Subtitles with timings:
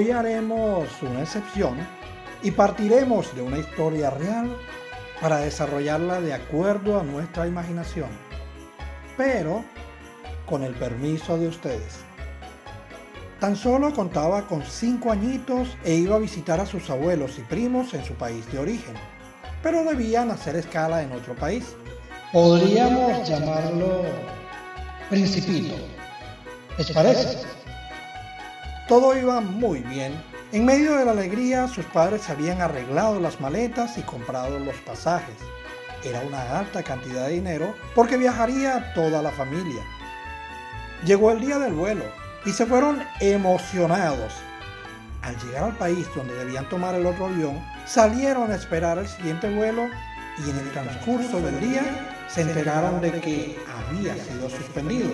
[0.00, 1.76] Hoy haremos una excepción
[2.42, 4.56] y partiremos de una historia real
[5.20, 8.08] para desarrollarla de acuerdo a nuestra imaginación,
[9.18, 9.62] pero
[10.46, 11.98] con el permiso de ustedes.
[13.40, 17.92] Tan solo contaba con cinco añitos e iba a visitar a sus abuelos y primos
[17.92, 18.94] en su país de origen,
[19.62, 21.76] pero debían hacer escala en otro país.
[22.32, 24.04] Podríamos llamarlo
[25.10, 25.74] Principito.
[26.78, 27.59] ¿Les parece?
[28.90, 30.20] Todo iba muy bien.
[30.50, 35.36] En medio de la alegría, sus padres habían arreglado las maletas y comprado los pasajes.
[36.02, 39.80] Era una alta cantidad de dinero porque viajaría toda la familia.
[41.04, 42.02] Llegó el día del vuelo
[42.44, 44.32] y se fueron emocionados.
[45.22, 49.54] Al llegar al país donde debían tomar el otro avión, salieron a esperar el siguiente
[49.54, 49.86] vuelo
[50.44, 55.10] y en el transcurso del día se enteraron de que había sido suspendido.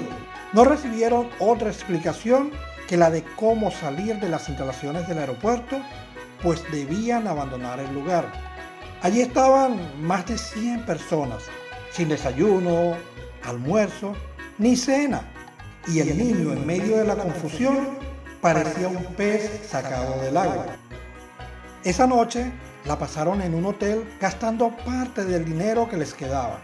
[0.55, 2.53] No recibieron otra explicación
[2.87, 5.81] que la de cómo salir de las instalaciones del aeropuerto,
[6.42, 8.31] pues debían abandonar el lugar.
[9.03, 11.45] Allí estaban más de 100 personas,
[11.91, 12.95] sin desayuno,
[13.45, 14.15] almuerzo,
[14.59, 15.23] ni cena,
[15.87, 17.98] y el niño en medio de la confusión
[18.41, 20.67] parecía un pez sacado del agua.
[21.84, 22.53] Esa noche
[22.84, 26.59] la pasaron en un hotel gastando parte del dinero que les quedaba.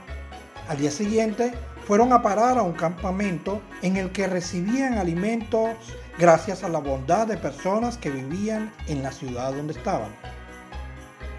[0.68, 1.52] Al día siguiente
[1.86, 5.70] fueron a parar a un campamento en el que recibían alimentos
[6.18, 10.10] gracias a la bondad de personas que vivían en la ciudad donde estaban.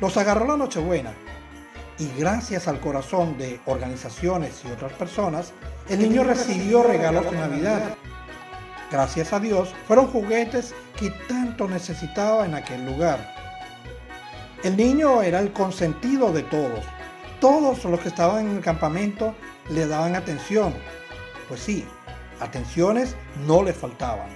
[0.02, 1.14] Los agarró la Nochebuena
[1.98, 5.54] y gracias al corazón de organizaciones y otras personas,
[5.90, 7.96] el niño recibió regalos de Navidad.
[8.92, 13.34] Gracias a Dios, fueron juguetes que tanto necesitaba en aquel lugar.
[14.64, 16.86] El niño era el consentido de todos.
[17.40, 19.36] Todos los que estaban en el campamento
[19.70, 20.74] le daban atención.
[21.48, 21.86] Pues sí,
[22.40, 23.16] atenciones
[23.48, 24.30] no le faltaban.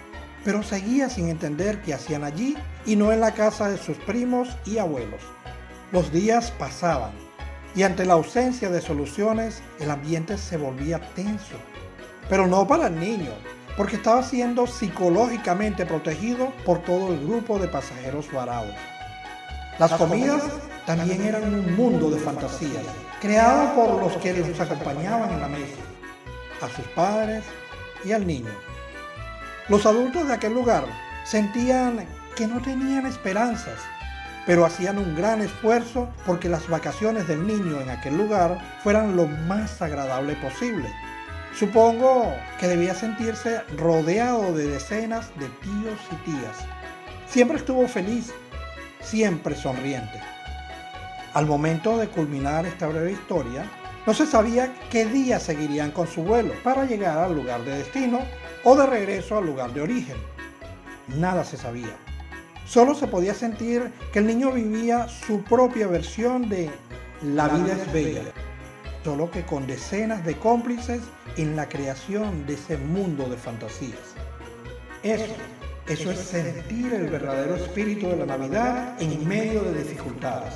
[0.43, 4.49] Pero seguía sin entender qué hacían allí y no en la casa de sus primos
[4.65, 5.21] y abuelos.
[5.91, 7.11] Los días pasaban
[7.75, 11.57] y ante la ausencia de soluciones el ambiente se volvía tenso.
[12.29, 13.31] Pero no para el niño,
[13.77, 18.73] porque estaba siendo psicológicamente protegido por todo el grupo de pasajeros varados.
[19.79, 20.41] Las comidas
[20.87, 22.83] también eran un mundo de fantasías,
[23.21, 25.81] creado por los que los acompañaban en la mesa,
[26.61, 27.43] a sus padres
[28.03, 28.49] y al niño.
[29.69, 30.85] Los adultos de aquel lugar
[31.25, 33.79] sentían que no tenían esperanzas,
[34.47, 39.27] pero hacían un gran esfuerzo porque las vacaciones del niño en aquel lugar fueran lo
[39.27, 40.91] más agradable posible.
[41.53, 46.57] Supongo que debía sentirse rodeado de decenas de tíos y tías.
[47.27, 48.33] Siempre estuvo feliz,
[49.09, 50.19] siempre sonriente.
[51.33, 53.69] Al momento de culminar esta breve historia,
[54.05, 58.19] no se sabía qué día seguirían con su vuelo para llegar al lugar de destino
[58.63, 60.17] o de regreso al lugar de origen.
[61.07, 61.95] Nada se sabía.
[62.65, 66.69] Solo se podía sentir que el niño vivía su propia versión de
[67.21, 68.23] La vida es bella,
[69.03, 71.01] solo que con decenas de cómplices
[71.37, 74.15] en la creación de ese mundo de fantasías.
[75.03, 75.33] Eso,
[75.87, 80.55] eso es sentir el verdadero espíritu de la Navidad en medio de dificultades,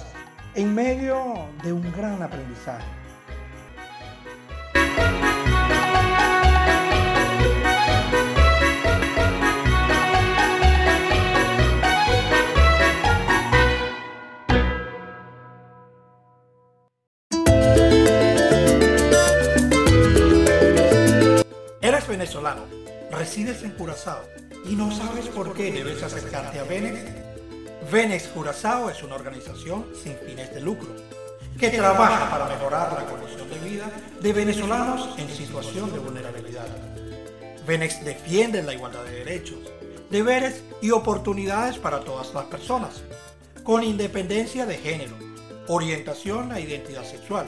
[0.55, 2.83] en medio de un gran aprendizaje.
[21.81, 22.65] Eres venezolano,
[23.11, 26.99] resides en Curazao y no sabes por qué debes acercarte a Venex.
[27.91, 30.89] Venex Curazao es una organización sin fines de lucro
[31.59, 36.67] que trabaja para mejorar la condición de vida de venezolanos en situación de vulnerabilidad.
[37.65, 39.59] Venex defiende la igualdad de derechos,
[40.09, 43.03] deberes y oportunidades para todas las personas,
[43.63, 45.15] con independencia de género,
[45.67, 47.47] orientación e identidad sexual,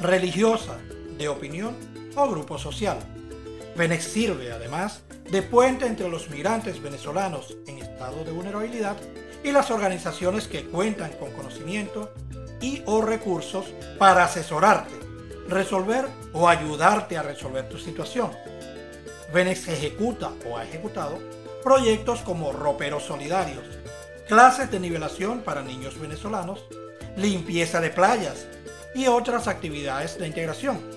[0.00, 0.78] religiosa,
[1.16, 1.74] de opinión
[2.14, 2.98] o grupo social.
[3.76, 8.96] Venex sirve además de puente entre los migrantes venezolanos en estado de vulnerabilidad
[9.44, 12.12] y las organizaciones que cuentan con conocimiento,
[12.60, 13.66] y o recursos
[13.98, 14.94] para asesorarte,
[15.48, 18.30] resolver o ayudarte a resolver tu situación.
[19.32, 21.18] Venex ejecuta o ha ejecutado
[21.62, 23.64] proyectos como roperos solidarios,
[24.26, 26.64] clases de nivelación para niños venezolanos,
[27.16, 28.46] limpieza de playas
[28.94, 30.95] y otras actividades de integración.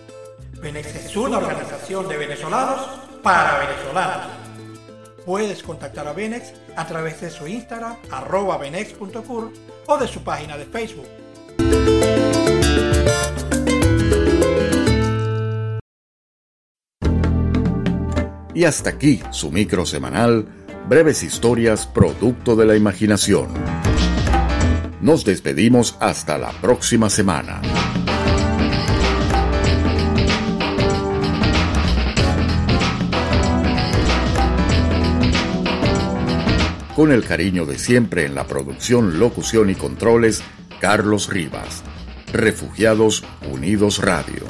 [0.62, 2.82] Venex es una organización de venezolanos
[3.24, 4.28] para venezolanos.
[5.26, 9.54] Puedes contactar a Venex a través de su Instagram, arroba venex.cur
[9.88, 11.08] o de su página de Facebook.
[18.54, 20.46] Y hasta aquí su micro semanal,
[20.90, 23.54] breves historias producto de la imaginación.
[25.00, 27.62] Nos despedimos hasta la próxima semana.
[37.00, 40.44] Con el cariño de siempre en la producción, locución y controles,
[40.82, 41.82] Carlos Rivas.
[42.34, 44.44] Refugiados Unidos Radio.